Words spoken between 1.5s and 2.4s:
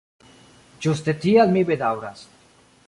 mi bedaŭras.